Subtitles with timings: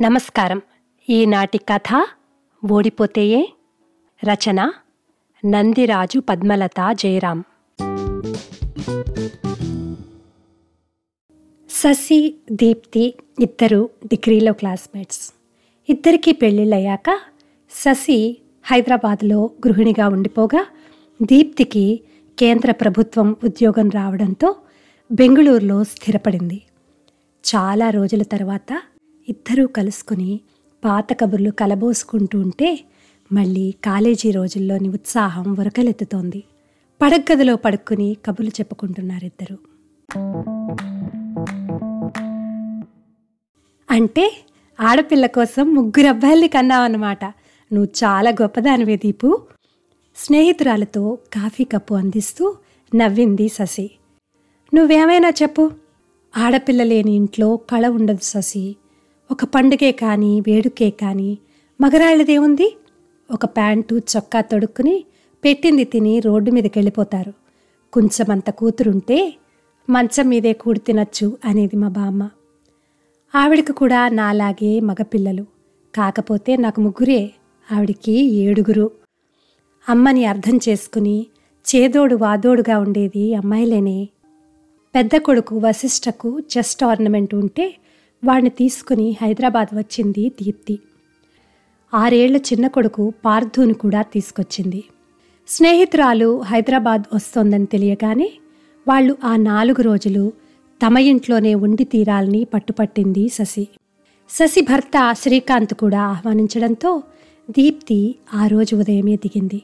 [0.00, 0.62] నమస్కారం.
[1.10, 2.06] ఈనాటి కథ
[2.70, 3.52] ఓడిపోతేయే
[4.24, 4.72] రచన
[5.46, 7.44] నందిరాజు పద్మలత జయరాం.
[11.70, 15.32] శశి దీప్తి ఇద్దరు డిగ్రీలో క్లాస్మేట్స్.
[15.88, 17.18] ఇద్దరికీ పెళ్ళిళ్ళయ్యాక
[17.70, 20.66] శశి హైదరాబాద్లో గృహిణిగా ఉండిపోగా
[21.22, 22.00] దీప్తికి
[22.38, 24.56] కేంద్ర ప్రభుత్వం ఉద్యోగం రావడంతో
[25.12, 26.62] బెంగళూరులో స్థిరపడింది.
[27.44, 28.82] చాలా రోజుల తర్వాత
[29.28, 30.40] ఇద్దరూ కలుసుకుని
[30.84, 32.84] పాత కబుర్లు కలబోసుకుంటూ ఉంటే
[33.32, 36.44] మళ్ళీ కాలేజీ రోజుల్లోని ఉత్సాహం ఉరకలెత్తుతోంది.
[37.02, 39.58] పడగదిలో పడుక్కుని కబుర్లు చెప్పుకుంటున్నారిద్దరు.
[43.90, 44.32] అంటే
[44.80, 47.24] ఆడపిల్ల కోసం ముగ్గురు అబ్బాయిల్ని కన్నావన్నమాట.
[47.72, 49.42] నువ్వు చాలా గొప్పదానివే దీపు.
[50.16, 52.56] స్నేహితురాలతో కాఫీ కప్పు అందిస్తూ
[52.94, 53.90] నవ్వింది శశి.
[54.74, 55.70] నువ్వేమైనా చెప్పు.
[56.36, 58.76] ఆడపిల్ల లేని ఇంట్లో కళ ఉండదు శశి.
[59.30, 61.38] ఒక పండుగే కానీ వేడుకే కానీ.
[61.80, 62.76] మగరాళ్ళదేముంది
[63.30, 65.04] ఒక ప్యాంటు చొక్కా తొడుక్కుని
[65.44, 67.32] పెట్టింది తిని రోడ్డు మీదకి వెళ్ళిపోతారు.
[67.92, 69.34] కొంచెమంత కూతురుంటే
[69.90, 72.30] మంచం మీదే కూడి తినచ్చు అనేది మా బామ్మ.
[73.34, 75.42] ఆవిడకి కూడా నాలాగే మగపిల్లలు.
[75.94, 77.30] కాకపోతే నాకు ముగ్గురే.
[77.72, 78.90] ఆవిడికి ఏడుగురు.
[79.88, 81.26] అమ్మని అర్థం చేసుకుని
[81.74, 84.08] చేదోడు వాదోడుగా ఉండేది అమ్మాయిలేనే.
[84.94, 87.76] పెద్ద కొడుకు వశిష్ఠకు చెస్ట్ ఆర్నమెంట్ ఉంటే
[88.24, 90.78] వాడిని తీసుకుని హైదరాబాద్ వచ్చింది దీప్తి.
[91.94, 94.84] ఆరేళ్ళ చిన్న కొడుకు పార్థుని కూడా తీసుకొచ్చింది.
[95.48, 98.30] స్నేహితురాలు హైదరాబాద్ వస్తోందని తెలియగానే
[98.88, 100.32] వాళ్ళు ఆ నాలుగు రోజులు
[100.86, 103.68] తమ ఇంట్లోనే ఉండి తీరాలని పట్టుపట్టింది శశి.
[104.30, 107.02] శశి భర్త శ్రీకాంత్ కూడా ఆహ్వానించడంతో
[107.50, 109.62] దీప్తి ఆ రోజు ఉదయమే దిగింది.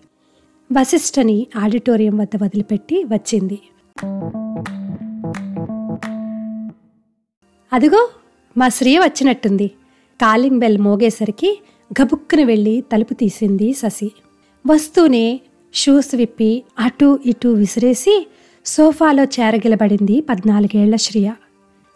[0.72, 3.58] వశిష్ఠని ఆడిటోరియం వద్ద వదిలిపెట్టి వచ్చింది.
[7.72, 8.08] అదిగో
[8.56, 9.68] మా శ్రీ వచ్చినట్టుంది.
[10.22, 11.62] కాలింగ్ బెల్ మోగేసరికి
[12.02, 14.12] గబుక్కున వెళ్ళి తలుపు తీసింది శశి.
[14.66, 15.40] వస్తూనే
[15.74, 18.28] షూస్ విప్పి అటూ ఇటూ విసిరేసి
[18.66, 21.32] సోఫాలో చేరగిలబడింది పద్నాలుగేళ్ళ శ్రియ.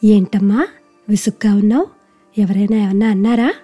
[0.04, 0.66] ఏంటమ్మా
[1.08, 1.86] విసుగ్గా ఉన్నావు?
[2.38, 3.54] ఎవరైనా ఏమన్నా అన్నారా?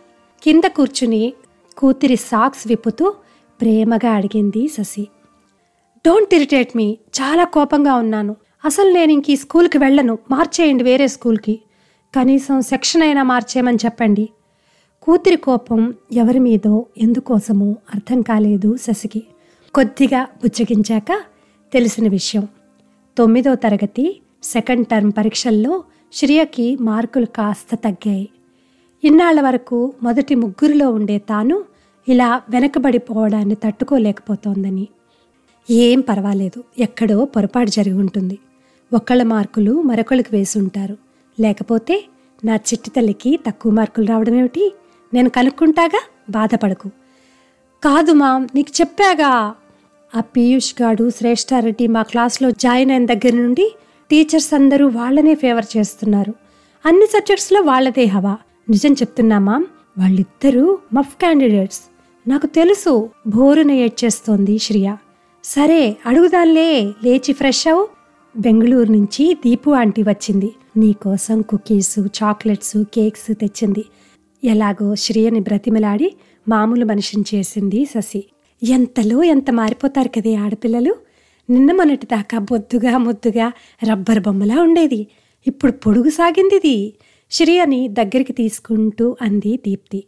[0.42, 1.32] కింద కూర్చుని
[1.78, 3.14] కూతురి సాక్స్ విప్పుతూ
[3.60, 5.08] ప్రేమగా అడిగింది శశి.
[6.06, 8.36] డోంట్ ఇరిటేట్ మీ చాలా కోపంగా ఉన్నాను.
[8.64, 11.60] అసలు నేను ఇంక ఈ స్కూల్కి వెళ్ళను మార్చేయండి వేరే స్కూల్కి.
[12.16, 14.28] కనీసం సెక్షన్ అయినా మార్చేయమని చెప్పండి.
[15.02, 19.22] కూతురి కోపం ఎవరి మీదో ఎందుకోసమో అర్థం కాలేదు శశికి.
[19.74, 21.22] కొద్దిగా బుచ్చగించాక
[21.72, 22.48] తెలిసిన విషయం.
[23.18, 28.28] తొమ్మిదో తరగతి సెకండ్ టర్మ్ పరీక్షల్లో శ్రియకి మార్కులు కాస్త తగ్గాయి.
[29.04, 31.64] ఇన్నాళ్ళ వరకు మొదటి ముగ్గురిలో ఉండే తాను
[32.08, 34.88] ఇలా వెనకబడిపోవడాన్ని తట్టుకోలేకపోతోందని.
[35.70, 38.38] ఏం పర్వాలేదు ఎక్కడో పొరపాటు జరిగి ఉంటుంది.
[38.94, 41.09] ఒకళ్ళ మార్కులు మరొకళ్ళకి వేసి ఉంటారు.
[41.40, 42.04] లేకపోతే
[42.44, 44.74] నా చిట్టి తల్లికి తక్కువ మార్కులు రావడం ఏమిటి?
[45.14, 46.02] నేను కనుక్కుంటాగా?
[46.30, 46.88] బాధపడకు.
[47.84, 49.54] కాదు మా నీకు చెప్పాగా.
[50.16, 53.74] ఆ పీయూష్ గాడు శ్రేష్ఠారెడ్డి మా క్లాస్లో జాయిన్ అయిన దగ్గర నుండి
[54.10, 56.34] టీచర్స్ అందరూ వాళ్ళనే ఫేవర్ చేస్తున్నారు.
[56.86, 58.36] అన్ని సబ్జెక్ట్స్లో వాళ్ళదే హవా.
[58.70, 59.64] నిజం చెప్తున్నా మామ్
[59.98, 61.80] వాళ్ళిద్దరూ మఫ్ క్యాండిడేట్స్.
[62.28, 64.96] నాకు తెలుసు బోరున ఏడ్చేస్తోంది శ్రియ.
[65.44, 67.88] సరే అడుగుదాన్లే లేచి ఫ్రెష్ అవు
[68.36, 70.54] బెంగళూరు నుంచి దీపు ఆంటీ వచ్చింది.
[70.76, 73.84] నీకోసం కుకీస్ చాక్లెట్స్ కేక్స్ తెచ్చింది.
[74.44, 76.16] ఎలాగో శ్రీయని బ్రతిమలాడి
[76.48, 78.24] మామూలు మనిషిని చేసింది శశి.
[78.62, 80.96] ఎంతలో ఎంత మారిపోతారు కదే ఆడపిల్లలు?
[81.50, 83.52] నిన్న మొన్నటి దాకా బొద్దుగా ముద్దుగా
[83.90, 85.06] రబ్బర్ బొమ్మలా ఉండేది.
[85.46, 86.94] ఇప్పుడు పొడుగు సాగిందిది.
[87.30, 90.04] శ్రీయని దగ్గరికి తీసుకుంటూ అంది దీప్తి.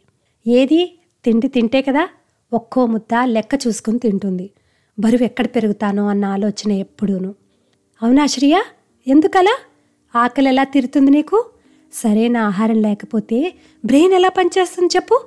[0.46, 0.98] ఏది?
[1.24, 2.08] తిండి తింటే కదా
[2.52, 4.50] ఒక్కో ముద్ద లెక్క చూసుకుని తింటుంది.
[4.98, 7.34] బరువు ఎక్కడ పెరుగుతానో అన్న ఆలోచన ఎప్పుడూను.
[8.02, 8.62] అవునా శ్రియ?
[9.06, 9.58] ఎందుకలా?
[10.14, 11.46] ఆకలి ఎలా తీరుతుంది నీకు?
[11.92, 13.54] సరైన ఆహారం లేకపోతే
[13.84, 15.20] బ్రెయిన్ ఎలా పనిచేస్తుంది చెప్పు.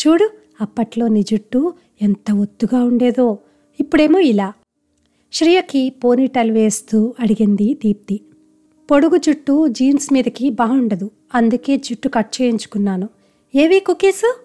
[0.00, 3.38] చూడు అప్పట్లో నీ జుట్టు ఎంత ఒత్తుగా ఉండేదో.
[3.80, 4.52] ఇప్పుడేమో ఇలా.
[5.32, 8.20] శ్రియకి పోనీటల్ వేస్తూ అడిగింది దీప్తి.
[8.90, 11.10] పొడుగు జుట్టు జీన్స్ మీదకి బాగుండదు.
[11.34, 13.08] అందుకే జుట్టు కట్ చేయించుకున్నాను.
[13.54, 14.42] ఏవి కుకీస్?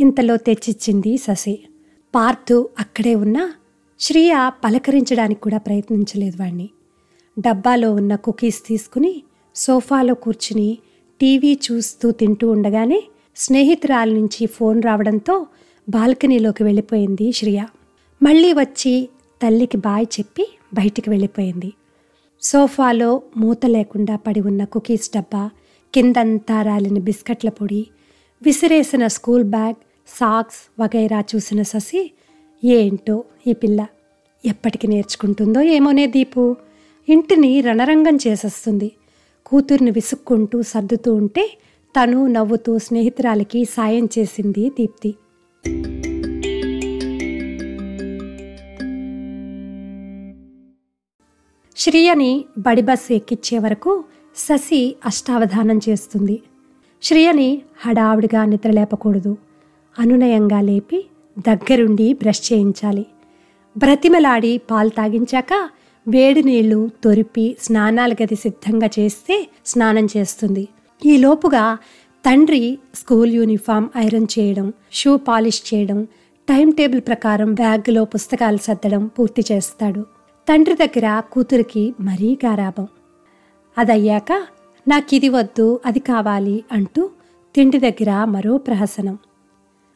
[0.00, 1.58] ఇంతలో తెచ్చిచ్చింది శశి.
[2.14, 3.52] పార్థు అక్కడే ఉన్నా
[4.00, 6.70] శ్రియ పలకరించడానికి కూడా ప్రయత్నించలేదు వాణ్ణి.
[7.38, 9.22] డబ్బాలో ఉన్న కుకీస్ తీసుకుని
[9.54, 10.78] సోఫాలో కూర్చుని
[11.20, 13.04] టీవీ చూస్తూ తింటూ ఉండగానే
[13.36, 15.46] స్నేహితురాల నుంచి ఫోన్ రావడంతో
[15.88, 17.64] బాల్కనీలోకి వెళ్ళిపోయింది శ్రియ.
[18.22, 19.08] మళ్ళీ వచ్చి
[19.42, 21.72] తల్లికి బాయ్ చెప్పి బయటికి వెళ్ళిపోయింది.
[22.42, 25.50] సోఫాలో మూత లేకుండా పడి ఉన్న కుకీస్ డబ్బా
[25.94, 27.86] కిందంతా రాలిన బిస్కెట్ల పొడి
[28.42, 29.74] విసిరేసిన స్కూల్ బ్యాగ్
[30.08, 32.10] సాక్స్ వగైరా చూసిన శశి
[32.64, 33.86] ఏంటో ఈ పిల్ల?
[34.44, 36.56] ఎప్పటికి నేర్చుకుంటుందో ఏమోనే దీపు?
[37.08, 38.92] ఇంటిని రణరంగం చేసేస్తుంది.
[39.46, 41.58] కూతుర్ని విసుక్కుంటూ సర్దుతూ ఉంటే
[41.94, 45.14] తను నవ్వుతూ స్నేహితురాలికి సాయం చేసింది దీప్తి.
[51.76, 54.04] శ్రియని బడి బస్సు ఎక్కించే వరకు
[54.36, 56.42] శశి అష్టావధానం చేస్తుంది.
[57.02, 59.36] శ్రియని హడావుడిగా నిద్రలేపకూడదు
[59.98, 61.06] అనునయంగా లేపి
[61.38, 63.06] దగ్గరుండి బ్రష్ చేయించాలి.
[63.76, 65.68] బ్రతిమలాడి పాలు తాగించాక
[66.08, 70.68] వేడి నీళ్ళు తొరిపి స్నానాల గది సిద్ధంగా చేస్తే స్నానం చేస్తుంది.
[71.06, 71.78] ఈ లోపుగా
[72.24, 76.04] తండ్రి స్కూల్ యూనిఫామ్ ఐరన్ చేయడం షూ పాలిష్ చేయడం
[76.48, 80.06] టైం టేబుల్ ప్రకారం బ్యాగ్లో పుస్తకాలు సర్దడం పూర్తి చేస్తాడు.
[80.48, 82.88] తండ్రి దగ్గర కూతురికి మరీ గారాభం.
[83.78, 84.32] అదయ్యాక
[84.88, 87.10] నాకిది వద్దు అది కావాలి అంటూ
[87.54, 89.18] తిండి దగ్గర మరో ప్రహసనం.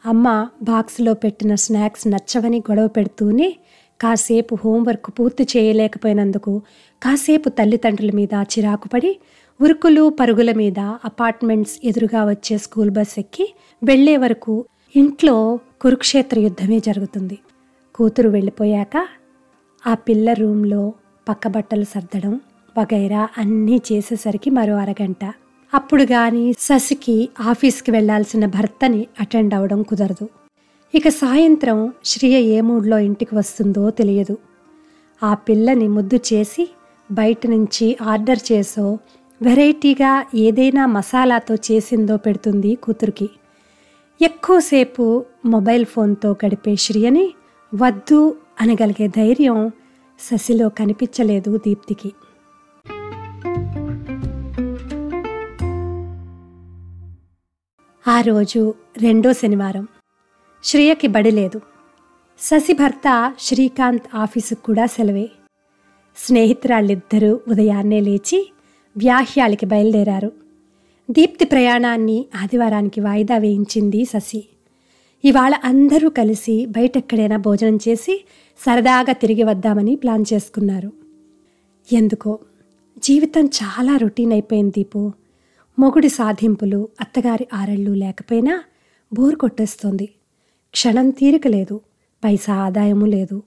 [0.06, 3.56] అమ్మ బాక్స్లో పెట్టిన స్నాక్స్ నచ్చవని గొడవ పెడుతూనే
[4.02, 6.62] కాసేపు హోంవర్క్ పూర్తి చేయలేకపోయినందుకు
[7.02, 9.20] కాసేపు తల్లిదండ్రుల మీద చిరాకుపడి
[9.60, 13.54] ఉరుకులు పరుగుల మీద అపార్ట్మెంట్స్ ఎదురుగా వచ్చే స్కూల్ బస్ ఎక్కి
[13.84, 14.64] వెళ్ళే వరకు
[14.96, 17.38] ఇంట్లో కురుక్షేత్ర యుద్ధమే జరుగుతుంది.
[17.94, 19.06] కూతురు వెళ్ళిపోయాక
[19.86, 20.92] ఆ పిల్ల రూమ్లో
[21.28, 22.40] పక్క బట్టలు సర్దడం
[22.78, 25.24] వగైరా అన్నీ చేసేసరికి మరో అరగంట.
[25.74, 30.28] అప్పుడు కానీ శశికి ఆఫీస్కి వెళ్ళాల్సిన భర్తని అటెండ్ అవ్వడం కుదరదు.
[30.94, 34.38] ఇక సాయంత్రం శ్రియ ఏ మూడ్లో ఇంటికి వస్తుందో తెలియదు.
[35.22, 36.70] ఆ పిల్లని ముద్దు చేసి
[37.12, 38.98] బయట నుంచి ఆర్డర్ చేసో
[39.42, 43.30] వెరైటీగా ఏదైనా మసాలాతో చేసిందో పెడుతుంది కూతురికి.
[44.22, 47.34] ఎక్కువసేపు మొబైల్ ఫోన్తో గడిపే శ్రియని
[47.74, 49.70] వద్దు అనగలిగే ధైర్యం
[50.20, 52.12] శశిలో కనిపించలేదు దీప్తికి.
[58.08, 59.88] ఆ రోజు రెండో శనివారం.
[60.64, 61.60] శ్రియకి బడి లేదు.
[62.40, 65.30] శశి భర్త శ్రీకాంత్ ఆఫీసుకు కూడా సెలవే.
[66.16, 68.52] స్నేహితురాళ్ళిద్దరూ ఉదయాన్నే లేచి
[68.96, 70.32] వ్యాహ్యాలకి బయలుదేరారు.
[71.10, 74.48] దీప్తి ప్రయాణాన్ని ఆదివారానికి వాయిదా వేయించింది శశి.
[75.24, 78.24] ఇవాళ అందరూ కలిసి బయటెక్కడైనా భోజనం చేసి
[78.58, 80.92] సరదాగా తిరిగి వద్దామని ప్లాన్ చేసుకున్నారు.
[81.92, 82.38] ఎందుకో?
[82.98, 85.12] జీవితం చాలా రొటీన్ అయిపోయింది దీపు.
[85.78, 88.62] మొగుడి సాధింపులు అత్తగారి ఆరళ్ళు లేకపోయినా
[89.12, 90.08] బోర్ కొట్టేస్తోంది.
[90.72, 91.80] క్షణం తీరిక లేదు
[92.24, 93.42] పైసా ఆదాయము లేదు.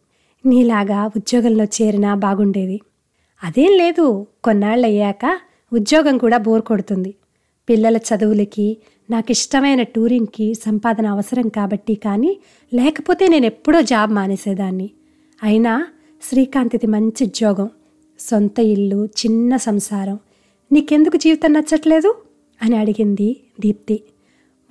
[0.45, 2.81] నీలాగా ఉద్యోగంలో చేరినా బాగుండేది.
[3.43, 5.39] అదేం లేదు కొన్నాళ్ళయ్యాక
[5.73, 7.15] ఉద్యోగం కూడా బోర్ కొడుతుంది.
[7.69, 8.77] పిల్లల చదువులకి
[9.09, 12.37] నాకు ఇష్టమైన టూరింగ్కి సంపాదన అవసరం కాబట్టి కానీ
[12.73, 14.89] లేకపోతే నేను ఎప్పుడో జాబ్ మానేసేదాన్ని.
[15.43, 15.87] అయినా
[16.29, 17.69] శ్రీకాంత్ది మంచి ఉద్యోగం
[18.19, 20.19] సొంత ఇల్లు చిన్న సంసారం.
[20.71, 22.15] నీకెందుకు జీవితం నచ్చట్లేదు?
[22.61, 24.03] అని అడిగింది దీప్తి.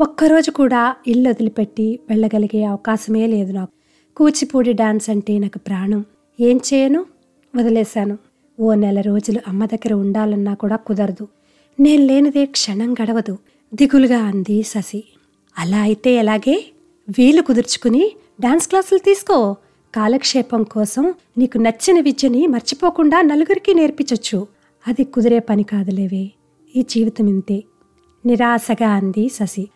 [0.00, 3.72] ఒక్కరోజు కూడా ఇల్లు వదిలిపెట్టి వెళ్ళగలిగే అవకాశమే లేదు నాకు.
[4.16, 6.04] కూచిపూడి డాన్స్ అంటే నాకు ప్రాణం.
[6.40, 7.06] ఏం చేయను?
[7.56, 8.18] వదిలేశాను.
[8.60, 11.28] ఓ నెల రోజులు అమ్మ దగ్గర ఉండాలన్నా కూడా కుదరదు.
[11.80, 13.38] నేను లేనిదే క్షణం గడవదు.
[13.74, 15.04] దిగులుగా అంది శశి.
[15.58, 16.64] అలా అయితే ఎలాగే?
[17.18, 19.56] వీలు కుదుర్చుకుని డాన్స్ క్లాసులు తీసుకో.
[19.94, 24.46] కాలక్షేపం కోసం నీకు నచ్చిన విద్యని మర్చిపోకుండా నలుగురికి నేర్పించచ్చు.
[24.88, 26.30] అది కుదిరే పని కాదులేవే.
[26.76, 27.64] ఈ జీవితం ఇంతే.
[28.26, 29.68] నిరాశగా అంది శశి.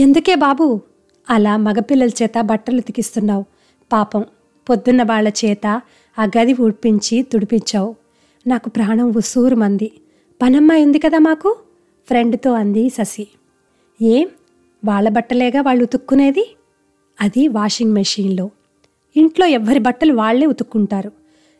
[0.00, 0.80] ఎందుకే బాబు?
[1.30, 3.44] అలా మగపిల్లల చేత బట్టలు ఉతికిస్తున్నావు
[3.92, 4.24] పాపం
[4.68, 5.66] పొద్దున్న వాళ్ళ చేత
[6.18, 7.94] ఆ గది ఊడ్పించి తుడిపించావు.
[8.46, 9.92] నాకు ప్రాణం ఉసూరు మంది
[10.42, 11.56] పనమ్మాయి ఉంది కదా మాకు?
[12.08, 13.26] ఫ్రెండ్తో అంది శశి
[14.02, 14.28] ఏం?
[14.84, 16.56] వాళ్ళ బట్టలేగా వాళ్ళు ఉతుక్కునేది?
[17.20, 18.50] అది వాషింగ్ మెషీన్లో.
[19.16, 21.12] ఇంట్లో ఎవ్వరి బట్టలు వాళ్ళే ఉతుక్కుంటారు.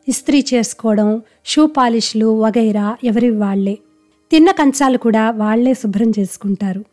[0.09, 3.79] ఇస్త్రీ చేసుకోవడం షూ పాలిష్లు వగైరా ఎవరి వాళ్ళే
[4.31, 6.85] తిన్న కంచాలు కూడా వాళ్ళే శుభ్రం చేసుకుంటారు.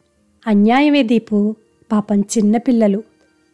[0.47, 1.55] అన్యాయమే దీపు
[1.91, 3.03] పాపం చిన్నపిల్లలు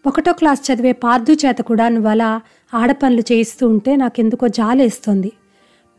[0.08, 2.41] ఒకటో క్లాస్ చదివే పార్థు చేత కూడా నువ్వు అలా
[2.74, 5.32] ఆడపనులు చేయిస్తూ ఉంటే నాకెందుకో జాలేస్తోంది.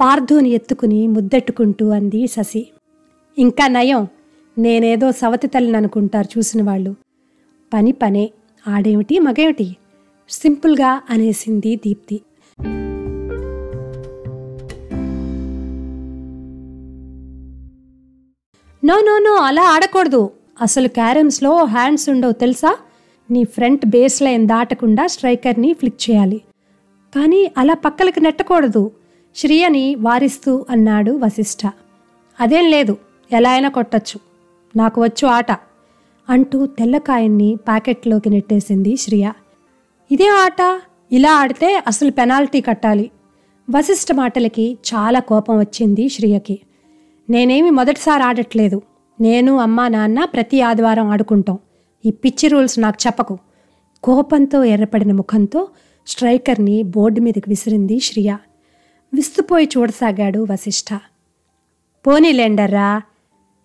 [0.00, 2.70] పార్థుని ఎత్తుకుని ముద్దెట్టుకుంటూ అంది శశి.
[3.38, 4.08] ఇంకా నయం
[4.58, 6.94] నేనేదో సవతి తల్లిని అనుకుంటారు చూసిన వాళ్ళు.
[7.74, 8.30] పని పనే
[8.68, 9.76] ఆడేమిటి మగేమిటి?
[10.30, 12.20] సింపుల్గా అనేసింది దీప్తి.
[18.84, 20.30] నో నో నో అలా ఆడకూడదు.
[20.60, 22.76] అసలు క్యారమ్స్లో హ్యాండ్స్ ఉండవు తెలుసా?
[23.30, 26.40] నీ ఫ్రంట్ బేస్ లైన్ దాటకుండా స్ట్రైకర్ని ఫ్లిక్ చేయాలి.
[27.14, 28.90] కానీ అలా పక్కలకి నెట్టకూడదు.
[29.36, 31.70] శ్రియని వారిస్తూ అన్నాడు వశిష్ఠ
[32.40, 32.96] అదేం లేదు
[33.32, 34.20] ఎలా అయినా కొట్టచ్చు.
[34.76, 35.52] నాకు వచ్చు ఆట
[36.28, 39.32] అంటూ తెల్లకాయన్ని ప్యాకెట్లోకి నెట్టేసింది శ్రియ.
[40.12, 40.80] ఇదే ఆట?
[41.12, 43.10] ఇలా ఆడితే అసలు పెనాల్టీ కట్టాలి.
[43.70, 46.60] వశిష్ఠ మాటలకి చాలా కోపం వచ్చింది శ్రియకి.
[47.30, 48.82] నేనేమి మొదటిసారి ఆడట్లేదు.
[49.20, 51.58] నేను అమ్మా నాన్న ప్రతి ఆదివారం ఆడుకుంటాం.
[52.06, 53.38] ఈ పిచ్చి రూల్స్ నాకు చెప్పకు.
[54.02, 55.68] కోపంతో ఎర్రపడిన ముఖంతో
[56.06, 58.36] స్ట్రైకర్ని బోర్డు మీదకి విసిరింది శ్రియ.
[59.14, 61.00] విస్తుపోయి చూడసాగాడు వశిష్ఠ
[62.06, 63.02] పోనీలేండర్రా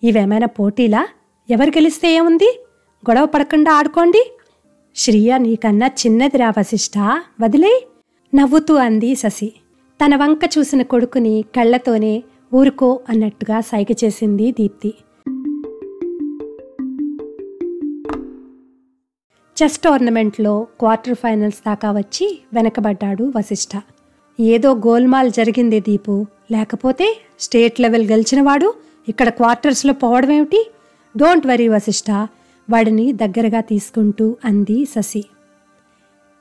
[0.03, 1.07] ఇవేమైనా పోటీలా?
[1.49, 2.65] ఎవరు గెలిస్తే ఏముంది?
[3.09, 4.37] గొడవ పడకుండా ఆడుకోండి.
[4.95, 6.93] శ్రియ నీకన్నా చిన్నదిరా వశిష్ఠ
[7.41, 7.87] వదిలే.
[8.35, 9.53] నవ్వుతూ అంది శశి.
[10.05, 14.93] తన వంక చూసిన కొడుకుని కళ్ళతోనే ఊరుకో అన్నట్టుగా సైగ చేసింది దీప్తి.
[19.61, 23.81] చెస్ టోర్నమెంట్లో క్వార్టర్ ఫైనల్స్ దాకా వచ్చి వెనకబడ్డాడు వశిష్ఠ
[24.39, 26.25] ఏదో గోల్మాల్ జరిగింది దీపు.
[26.51, 28.73] లేకపోతే స్టేట్ లెవెల్ గెలిచినవాడు
[29.09, 30.71] ఇక్కడ క్వార్టర్స్లో పోవడం ఏమిటి
[31.17, 32.11] డోంట్ వరీ వశిష్ఠ
[32.69, 35.25] వాడిని దగ్గరగా తీసుకుంటూ అంది శశి.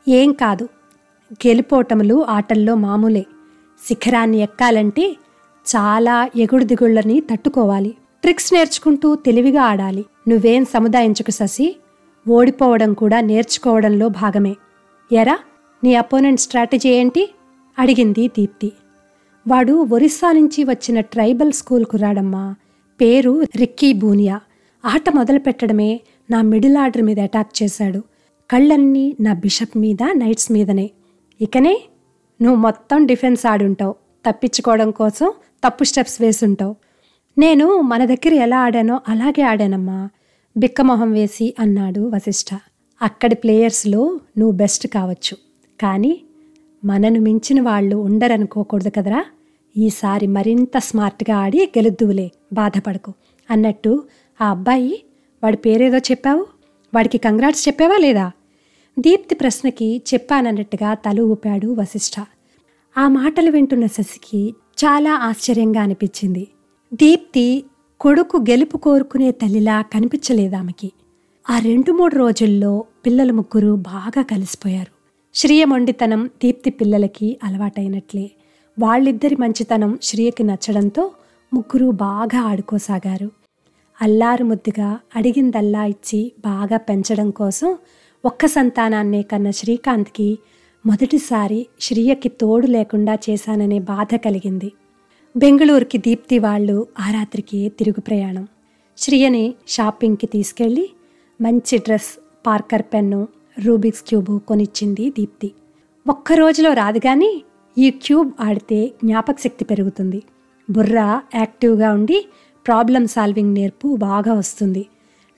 [0.08, 0.68] ఏం కాదు
[1.32, 3.26] గెలుపోటములు ఆటల్లో మామూలే.
[3.88, 5.16] శిఖరాన్ని ఎక్కాలంటే
[5.66, 7.94] చాలా ఎగుడు దిగుళ్ళని తట్టుకోవాలి.
[8.22, 10.04] ట్రిక్స్ నేర్చుకుంటూ తెలివిగా ఆడాలి.
[10.28, 11.76] నువ్వేం సముదాయించకు శశి?
[12.28, 14.56] ఓడిపోవడం కూడా నేర్చుకోవడంలో భాగమే.
[15.12, 15.38] ఎరా
[15.84, 17.34] నీ అపోనెంట్ స్ట్రాటజీ ఏంటి?
[17.78, 18.72] అడిగింది దీప్తి.
[19.48, 22.54] వాడు ఒరిస్సా నుంచి వచ్చిన ట్రైబల్ స్కూల్కు రాడమ్మా.
[23.00, 24.40] పేరు రిక్కీ బూనియా.
[24.84, 26.00] ఆట మొదలు పెట్టడమే
[26.30, 28.02] నా మిడిల్ ఆర్డర్ మీద అటాక్ చేశాడు.
[28.50, 30.90] కళ్ళన్నీ నా బిషప్ మీద నైట్స్ మీదనే.
[31.40, 31.82] ఇకనే
[32.42, 33.94] నువ్వు మొత్తం డిఫెన్స్ ఆడుంటావు.
[34.28, 35.32] తప్పించుకోవడం కోసం
[35.64, 36.76] తప్పు స్టెప్స్ వేసుంటావు.
[37.38, 40.08] నేను మన దగ్గర ఎలా ఆడానో అలాగే ఆడానమ్మా.
[40.56, 42.50] బిక్కమొహం వేసి అన్నాడు వశిష్ఠ
[43.02, 45.36] అక్కడి ప్లేయర్స్లో నువ్వు బెస్ట్ కావచ్చు
[45.80, 46.20] కానీ
[46.84, 49.24] మనను మించిన వాళ్ళు ఉండరనుకోకూడదు కదరా.
[49.76, 53.12] ఈసారి మరింత స్మార్ట్గా ఆడి గెలుద్దువులే బాధపడకు
[53.50, 53.92] అన్నట్టు
[54.40, 55.02] ఆ అబ్బాయి
[55.44, 56.46] వాడి పేరేదో చెప్పావు?
[56.94, 58.26] వాడికి కంగ్రాట్స్ చెప్పావా లేదా?
[58.98, 62.16] దీప్తి ప్రశ్నకి చెప్పానన్నట్టుగా తల ఊపాడు వశిష్ఠ
[62.96, 64.54] ఆ మాటలు వింటున్న శశికి
[64.84, 66.48] చాలా ఆశ్చర్యంగా అనిపించింది.
[66.94, 67.64] దీప్తి
[68.02, 70.92] కొడుకు గెలుపు కోరుకునే తల్లిలా కనిపించలేదు ఆమెకి
[71.48, 74.90] ఆ రెండు మూడు రోజుల్లో పిల్లలు ముగ్గురు బాగా కలిసిపోయారు.
[75.34, 78.30] శ్రీయ మొండితనం దీప్తి పిల్లలకి అలవాటైనట్లే.
[78.78, 81.10] వాళ్ళిద్దరి మంచితనం శ్రీయకి నచ్చడంతో
[81.54, 83.32] ముగ్గురు బాగా ఆడుకోసాగారు.
[84.02, 87.78] అల్లారు ముద్దుగా అడిగిందల్లా ఇచ్చి బాగా పెంచడం కోసం
[88.24, 90.38] ఒక్క సంతానాన్నే కన్న శ్రీకాంత్కి
[90.86, 94.72] మొదటిసారి శ్రీయకి తోడు లేకుండా చేశాననే బాధ కలిగింది.
[95.36, 98.48] బెంగళూరుకి దీప్తి వాళ్ళు ఆ రాత్రికి తిరుగు ప్రయాణం.
[98.98, 100.90] శ్రియని షాపింగ్కి తీసుకెళ్ళి
[101.40, 103.28] మంచి dress Parker pen
[103.64, 105.52] Rubik's cube కొనిచ్చింది Deepti.
[106.06, 107.42] ఒక్క రోజులో రాదు కానీ
[107.78, 110.22] ఈ క్యూబ్ ఆడితే జ్ఞాపక శక్తి పెరుగుతుంది.
[110.70, 112.26] బుర్ర యాక్టివ్గా ఉండి
[112.66, 114.86] ప్రాబ్లం సాల్వింగ్ నేర్పు బాగా వస్తుంది.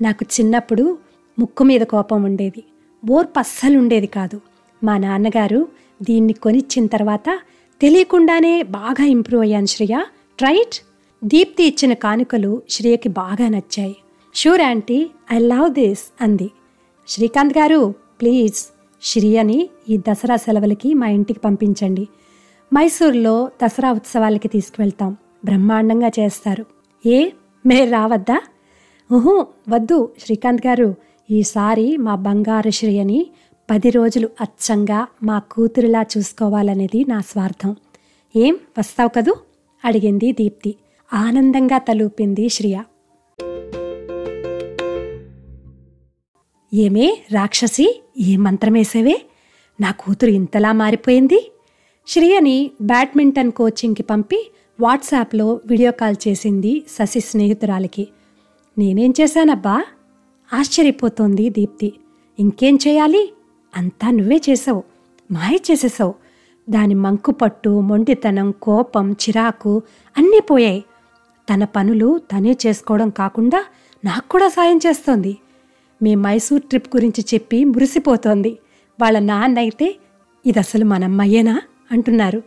[0.03, 0.99] నాకు చిన్నప్పుడు
[1.39, 2.65] ముక్కు మీద కోపం ఉండేది.
[3.11, 4.41] ఓర్పు అస్సలు ఉండేది కాదు.
[4.85, 5.69] మా నాన్నగారు
[6.03, 7.39] దీన్ని కొనిచ్చిన తర్వాత
[7.81, 10.05] తెలియకుండానే బాగా ఇంప్రూవ్ అయ్యాను శ్రేయ.
[10.39, 10.85] ట్రైట్
[11.25, 13.97] దీప్తి ఇచ్చిన కానుకలు శ్రేయకి బాగా నచ్చాయి.
[14.35, 16.51] Sure aunty I love this అంది.
[17.09, 22.09] శ్రీకాంత్ గారు ప్లీజ్ శ్రియని ఈ దసరా సెలవులకి మా ఇంటికి పంపించండి.
[22.75, 25.17] మైసూర్లో దసరా ఉత్సవాలకి తీసుకువెళ్తాం.
[25.45, 26.67] బ్రహ్మాండంగా చేస్తారు.
[27.07, 27.31] ఏ?
[27.67, 28.43] మీరు రావద్దా?
[29.13, 30.95] ఓహో వద్దు శ్రీకాంత్ గారు.
[31.31, 33.27] ఈసారి మా బంగారు శ్రీయని
[33.71, 37.77] పది రోజులు అచ్చంగా మా కూతురిలా చూసుకోవాలనేది నా స్వార్థం.
[38.37, 38.59] ఏం?
[38.79, 39.35] వస్తావు కదూ?
[39.85, 40.75] అడిగింది దీప్తి.
[41.15, 42.83] ఆనందంగా తలూపింది శ్రియ.
[46.75, 48.03] ఏమే రాక్షసి?
[48.21, 49.23] ఏ మంత్రమేసేవే?
[49.81, 51.53] నా కూతురు ఇంతలా మారిపోయింది?
[52.09, 58.09] శ్రియని బ్యాడ్మింటన్ కోచింగ్కి పంపి వాట్సాప్లో వీడియో కాల్ చేసింది శశి స్నేహితురాలికి.
[58.79, 59.85] నేనేం చేశానబ్బా?
[60.53, 61.93] ఆశ్చర్యపోతోంది దీప్తి.
[62.39, 63.33] ఇంకేం చేయాలి?
[63.77, 64.83] అంతా నువ్వే చేసావు.
[65.33, 66.15] మాయ చేసేసావు.
[66.71, 69.83] దాని మంకుపట్టు మొండితనం కోపం చిరాకు
[70.19, 70.85] అన్నీ పోయాయి.
[71.55, 73.65] తన పనులు తనే చేసుకోవడం కాకుండా
[74.05, 75.37] నాకు కూడా సాయం చేస్తోంది.
[76.03, 78.59] మీ మైసూర్ ట్రిప్ గురించి చెప్పి మురిసిపోతోంది.
[79.03, 79.97] వాళ్ళ నాన్న అయితే
[80.47, 82.43] ఇది అసలు మనమ్మయ్యేనా అంటున్నారు.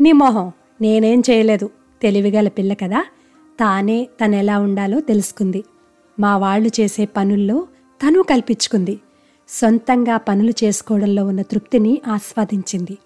[0.00, 1.70] నీ మొహం నేనేం చేయలేదు.
[2.02, 3.04] తెలివిగల పిల్ల కదా.
[3.60, 5.64] తానే తను ఎలా ఉండాలో తెలుసుకుంది.
[6.20, 7.66] మా వాళ్ళు చేసే పనుల్లో
[8.06, 9.00] తను కల్పించుకుంది.
[9.48, 12.98] సొంతంగా పనులు చేసుకోవడంలో ఉన్న తృప్తిని ఆస్వాదించింది.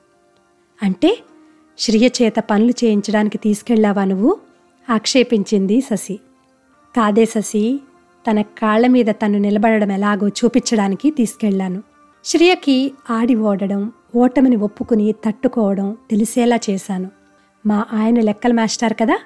[0.83, 1.19] అంటే
[1.79, 4.39] శ్రియ చేత పనులు చేయించడానికి తీసుకెళ్ళావా నువ్వు?
[4.91, 6.17] ఆక్షేపించింది శశి.
[6.97, 7.81] కాదే శశి
[8.31, 11.83] తన కాళ్ళ మీద తను నిలబడడం ఎలాగో చూపించడానికి తీసుకెళ్ళాను
[12.25, 17.11] శ్రియకి ఆడి ఓడడం ఓటమిని ఒప్పుకుని తట్టుకోవడం తెలిసేలా చేశాను.
[17.67, 19.19] మా ఆయన లెక్కల మాస్టర్ కదా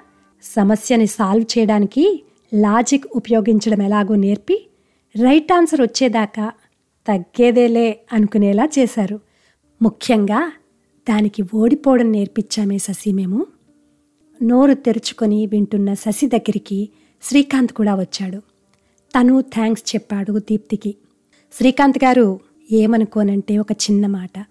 [0.43, 4.67] సమస్యని సాల్వ్ చేయడానికి లాజిక్ ఉపయోగించడం ఎలాగో నేర్పి
[5.23, 6.51] రైట్ ఆన్సర్ వచ్చేదాకా
[7.07, 9.19] తగ్గేదేలే అనుకునేలా చేశారు.
[9.81, 10.53] ముఖ్యంగా
[11.09, 13.47] దానికి ఓడిపోవడం నేర్పించామే శశి మేము.
[14.43, 16.89] నోరు తెరుచుకొని వింటున్న శశి దగ్గరికి
[17.23, 18.37] శ్రీకాంత్ కూడా వచ్చాడు.
[19.19, 20.95] తను థ్యాంక్స్ చెప్పాడు దీప్తికి.
[21.53, 22.39] శ్రీకాంత్ గారు
[22.71, 24.45] ఏమనుకోనంటే ఒక చిన్న మాట.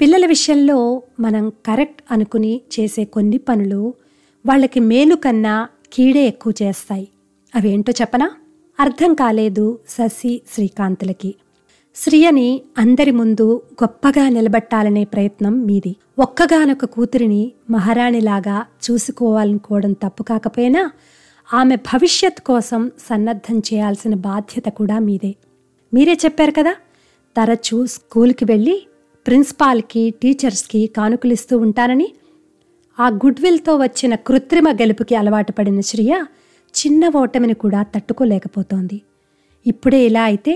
[0.00, 3.94] పిల్లల విషయంలో మనం కరెక్ట్ అనుకుని చేసే కొన్ని పనులు
[4.46, 7.08] వాళ్ళకి మేలు కన్నా కీడే ఎక్కువ చేస్తాయి.
[7.54, 8.30] అవేంటో చెప్పనా?
[8.80, 11.34] అర్థం కాలేదు శశి శ్రీకాంత్లకి.
[11.96, 12.46] శ్రియని
[12.78, 13.44] అందరి ముందు
[13.82, 15.92] గొప్పగా నిలబెట్టాలనే ప్రయత్నం మీది.
[16.18, 20.82] ఒక్కగానొక కూతురిని మహారాణిలాగా చూసుకోవాలనుకోవడం తప్పు కాకపోయినా
[21.52, 25.32] ఆమె భవిష్యత్ కోసం సన్నద్ధం చేయాల్సిన బాధ్యత కూడా మీదే.
[25.92, 26.74] మీరే చెప్పారు కదా
[27.36, 28.76] తరచూ స్కూల్కి వెళ్ళి
[29.26, 32.08] ప్రిన్సిపాల్కి టీచర్స్కి కానుకలిస్తూ ఉంటానని
[32.98, 36.12] ఆ గుడ్విల్తో వచ్చిన కృత్రిమ గెలుపుకి అలవాటు పడిన శ్రియ
[36.74, 39.02] చిన్న ఓటమిని కూడా తట్టుకోలేకపోతోంది.
[39.66, 40.52] ఇప్పుడే ఇలా అయితే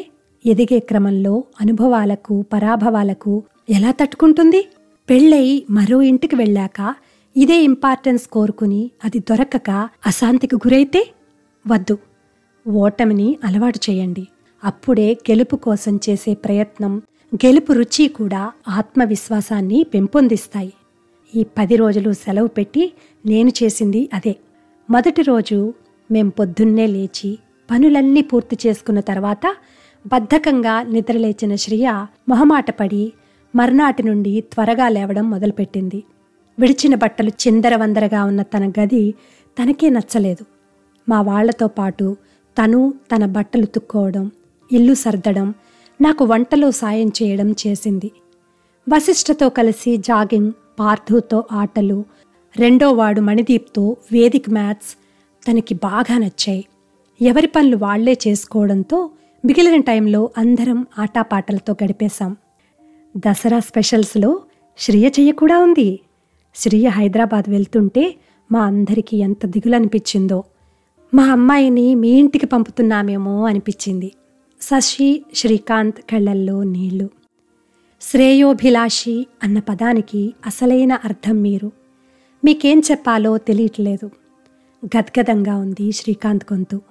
[0.47, 4.69] ఎదిగే క్రమంలో అనుభవాలకు పరాభవాలకు ఎలా తట్టుకుంటుంది?
[5.11, 6.95] పెళ్ళై మరో ఇంటికి వెళ్ళాక
[7.37, 9.71] ఇదే ఇంపార్టెన్స్ కోరుకుని అది దొరకక
[10.07, 11.09] అశాంతికి గురైతే
[11.67, 11.99] వద్దు.
[12.69, 14.27] ఓటమిని అలవాటు చేయండి.
[14.65, 17.03] అప్పుడే గెలుపు కోసం చేసే ప్రయత్నం
[17.35, 20.73] గెలుపు రుచి కూడా ఆత్మవిశ్వాసాన్ని పెంపొందిస్తాయి.
[21.35, 22.93] ఈ పది రోజులు సెలవు పెట్టి
[23.27, 24.37] నేను చేసింది అదే.
[24.91, 25.75] మొదటి రోజు
[26.11, 27.39] మేం పొద్దున్నే లేచి
[27.71, 29.57] పనులన్నీ పూర్తి చేసుకున్న తర్వాత
[30.13, 31.87] బద్ధకంగా నిద్రలేచిన శ్రియ
[32.29, 33.05] మొహమాటపడి
[33.55, 36.01] మర్నాటి నుండి త్వరగా లేవడం మొదలుపెట్టింది.
[36.59, 39.03] విడిచిన బట్టలు చిందరవందరగా ఉన్న తన గది
[39.57, 40.45] తనకే నచ్చలేదు.
[41.09, 42.07] మా వాళ్ళతో పాటు
[42.57, 42.81] తను
[43.13, 44.25] తన బట్టలు తుక్కోవడం
[44.73, 45.49] ఇల్లు సర్దడం
[46.01, 48.11] నాకు వంటలో సాయం చేయడం చేసింది.
[48.87, 51.99] వశిష్ఠతో కలిసి జాగింగ్ పార్థుతో ఆటలు
[52.57, 54.93] రెండో వాడు మణిదీప్తో వేదిక్ మ్యాథ్స్
[55.43, 56.65] తనకి బాగా నచ్చాయి.
[57.21, 58.99] ఎవరి పనులు వాళ్ళే చేసుకోవడంతో
[59.45, 62.37] మిగిలిన టైంలో అందరం ఆటాపాటలతో గడిపేశాం.
[63.17, 64.41] దసరా స్పెషల్స్లో
[64.79, 66.01] శ్రియ చెయ్య కూడా ఉంది.
[66.55, 68.15] శ్రియ హైదరాబాద్ వెళ్తుంటే
[68.53, 70.45] మా అందరికీ ఎంత దిగులనిపించిందో
[71.15, 74.13] మా అమ్మాయిని మీ ఇంటికి పంపుతున్నామేమో అనిపించింది.
[74.61, 77.11] శశి శ్రీకాంత్ కళ్ళల్లో నీళ్ళు.
[78.01, 81.73] శ్రేయోభిలాషి అన్న పదానికి అసలైన అర్థం మీరు.
[82.45, 84.11] మీకేం చెప్పాలో తెలియట్లేదు.
[84.87, 86.83] గద్గదంగా ఉంది శ్రీకాంత్ గొంతు.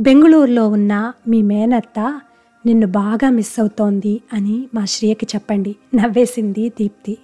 [0.00, 2.20] బెంగుళూరులో ఉన్న మీ మేనత్త
[2.66, 5.76] నిన్ను బాగా మిస్ అవుతోంది అని మా శ్రీయకి చెప్పండి.
[5.94, 7.18] నవ్వేసింది దీప్తి.